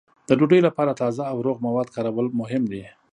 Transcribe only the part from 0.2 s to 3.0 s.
د ډوډۍ لپاره تازه او روغ مواد کارول مهم دي.